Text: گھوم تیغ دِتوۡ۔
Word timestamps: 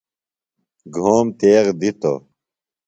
گھوم 0.95 1.27
تیغ 1.39 1.65
دِتوۡ۔ 1.79 2.19